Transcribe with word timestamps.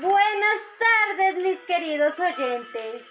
Buenas 0.00 0.60
tardes, 0.78 1.36
mis 1.36 1.58
queridos 1.60 2.18
oyentes. 2.18 3.02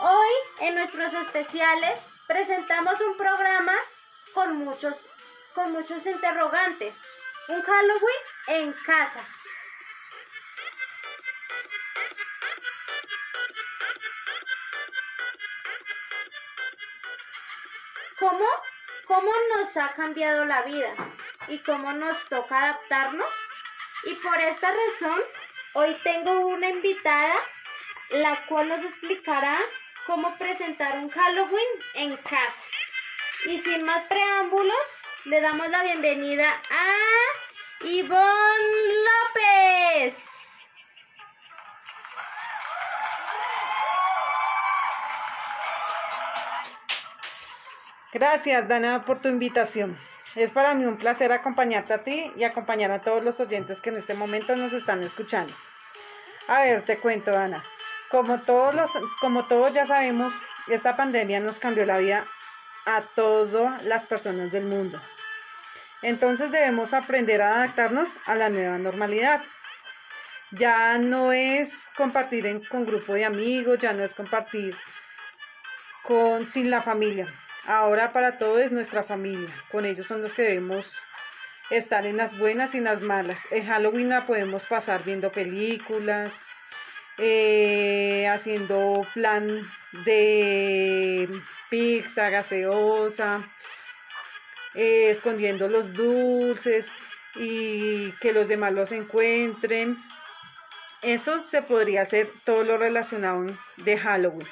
Hoy, 0.00 0.32
en 0.60 0.74
nuestros 0.74 1.12
especiales, 1.12 2.00
presentamos 2.26 3.00
un 3.00 3.16
programa 3.16 3.74
con 4.32 4.56
muchos, 4.64 4.96
con 5.54 5.72
muchos 5.72 6.04
interrogantes. 6.04 6.94
Un 7.48 7.62
Halloween 7.62 8.16
en 8.48 8.72
casa. 8.84 9.20
¿Cómo? 18.18 18.46
¿Cómo 19.06 19.30
nos 19.56 19.76
ha 19.76 19.92
cambiado 19.92 20.44
la 20.44 20.62
vida? 20.62 20.94
¿Y 21.48 21.58
cómo 21.58 21.92
nos 21.92 22.24
toca 22.26 22.58
adaptarnos? 22.58 23.28
Y 24.04 24.14
por 24.14 24.40
esta 24.40 24.70
razón, 24.70 25.20
hoy 25.74 25.94
tengo 26.02 26.46
una 26.46 26.70
invitada, 26.70 27.34
la 28.10 28.44
cual 28.46 28.68
nos 28.68 28.80
explicará 28.84 29.58
cómo 30.06 30.36
presentar 30.38 30.96
un 30.98 31.10
Halloween 31.10 31.68
en 31.94 32.16
casa. 32.18 32.54
Y 33.46 33.60
sin 33.60 33.84
más 33.84 34.04
preámbulos, 34.04 34.86
le 35.24 35.40
damos 35.40 35.68
la 35.68 35.82
bienvenida 35.82 36.50
a 36.70 37.84
Ivonne 37.84 38.94
López. 39.04 39.43
Gracias, 48.14 48.68
Dana, 48.68 49.04
por 49.04 49.18
tu 49.18 49.28
invitación. 49.28 49.98
Es 50.36 50.52
para 50.52 50.72
mí 50.74 50.84
un 50.84 50.98
placer 50.98 51.32
acompañarte 51.32 51.94
a 51.94 52.04
ti 52.04 52.30
y 52.36 52.44
acompañar 52.44 52.92
a 52.92 53.00
todos 53.00 53.24
los 53.24 53.40
oyentes 53.40 53.80
que 53.80 53.90
en 53.90 53.96
este 53.96 54.14
momento 54.14 54.54
nos 54.54 54.72
están 54.72 55.02
escuchando. 55.02 55.52
A 56.46 56.60
ver, 56.60 56.82
te 56.82 56.96
cuento, 56.98 57.32
Dana. 57.32 57.64
Como 58.10 58.38
todos, 58.38 58.72
los, 58.72 58.92
como 59.20 59.46
todos 59.46 59.74
ya 59.74 59.84
sabemos, 59.84 60.32
esta 60.68 60.96
pandemia 60.96 61.40
nos 61.40 61.58
cambió 61.58 61.84
la 61.86 61.98
vida 61.98 62.24
a 62.86 63.00
todas 63.00 63.82
las 63.82 64.06
personas 64.06 64.52
del 64.52 64.66
mundo. 64.66 65.00
Entonces 66.00 66.52
debemos 66.52 66.94
aprender 66.94 67.42
a 67.42 67.56
adaptarnos 67.56 68.08
a 68.26 68.36
la 68.36 68.48
nueva 68.48 68.78
normalidad. 68.78 69.42
Ya 70.52 70.98
no 70.98 71.32
es 71.32 71.72
compartir 71.96 72.46
en, 72.46 72.64
con 72.64 72.86
grupo 72.86 73.14
de 73.14 73.24
amigos, 73.24 73.80
ya 73.80 73.92
no 73.92 74.04
es 74.04 74.14
compartir 74.14 74.76
con, 76.04 76.46
sin 76.46 76.70
la 76.70 76.80
familia. 76.80 77.26
Ahora 77.66 78.12
para 78.12 78.38
todo 78.38 78.58
es 78.58 78.72
nuestra 78.72 79.02
familia. 79.02 79.48
Con 79.70 79.86
ellos 79.86 80.06
son 80.06 80.22
los 80.22 80.34
que 80.34 80.42
debemos 80.42 80.94
estar 81.70 82.06
en 82.06 82.16
las 82.16 82.38
buenas 82.38 82.74
y 82.74 82.78
en 82.78 82.84
las 82.84 83.00
malas. 83.00 83.40
En 83.50 83.66
Halloween 83.66 84.10
la 84.10 84.26
podemos 84.26 84.66
pasar 84.66 85.02
viendo 85.02 85.32
películas, 85.32 86.30
eh, 87.16 88.28
haciendo 88.28 89.06
plan 89.14 89.62
de 90.04 91.28
pizza 91.70 92.28
gaseosa, 92.28 93.42
eh, 94.74 95.08
escondiendo 95.10 95.68
los 95.68 95.94
dulces 95.94 96.86
y 97.34 98.12
que 98.20 98.32
los 98.32 98.46
demás 98.46 98.72
los 98.72 98.92
encuentren. 98.92 99.96
Eso 101.00 101.40
se 101.46 101.62
podría 101.62 102.02
hacer 102.02 102.28
todo 102.44 102.64
lo 102.64 102.76
relacionado 102.76 103.46
de 103.78 103.98
Halloween, 103.98 104.48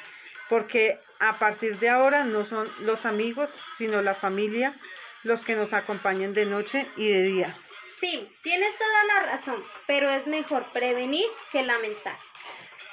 porque 0.48 0.98
a 1.22 1.34
partir 1.34 1.78
de 1.78 1.88
ahora 1.88 2.24
no 2.24 2.44
son 2.44 2.68
los 2.80 3.06
amigos, 3.06 3.50
sino 3.76 4.02
la 4.02 4.12
familia 4.12 4.74
los 5.22 5.44
que 5.44 5.54
nos 5.54 5.72
acompañan 5.72 6.34
de 6.34 6.46
noche 6.46 6.84
y 6.96 7.08
de 7.10 7.22
día. 7.22 7.56
Sí, 8.00 8.28
tienes 8.42 8.76
toda 8.76 9.04
la 9.04 9.20
razón, 9.30 9.64
pero 9.86 10.10
es 10.10 10.26
mejor 10.26 10.64
prevenir 10.72 11.24
que 11.52 11.62
lamentar. 11.62 12.16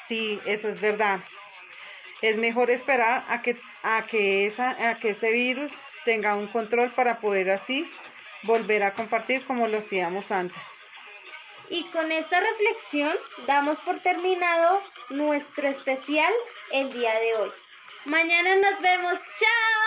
Sí, 0.08 0.40
eso 0.46 0.70
es 0.70 0.80
verdad. 0.80 1.20
Es 2.22 2.38
mejor 2.38 2.70
esperar 2.70 3.24
a 3.30 3.42
que, 3.42 3.58
a 3.82 4.04
que, 4.04 4.46
esa, 4.46 4.92
a 4.92 4.96
que 5.00 5.10
ese 5.12 5.32
virus 5.32 5.72
tenga 6.06 6.36
un 6.36 6.46
control 6.46 6.92
para 6.92 7.20
poder 7.20 7.50
así 7.50 7.92
volver 8.44 8.84
a 8.84 8.92
compartir 8.92 9.44
como 9.44 9.68
lo 9.68 9.80
hacíamos 9.80 10.32
antes. 10.32 10.62
Y 11.72 11.84
con 11.86 12.12
esta 12.12 12.40
reflexión 12.40 13.16
damos 13.48 13.80
por 13.80 14.00
terminado 14.02 14.80
nuestro 15.10 15.68
especial 15.68 16.32
el 16.72 16.94
día 16.94 17.20
de 17.20 17.36
hoy. 17.36 17.52
Mañana 18.06 18.56
nos 18.56 18.82
vemos. 18.82 19.20
¡Chao! 19.40 19.80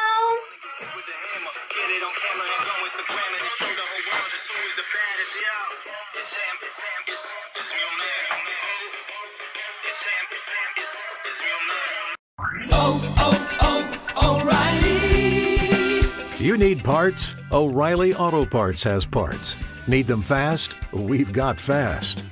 You 16.39 16.59
need 16.59 16.83
parts? 16.83 17.35
O'Reilly 17.53 18.15
Auto 18.15 18.45
Parts 18.45 18.83
has 18.83 19.07
parts. 19.07 19.57
Need 19.87 20.09
them 20.09 20.21
fast? 20.21 20.75
We've 20.93 21.33
got 21.33 21.61
fast. 21.61 22.32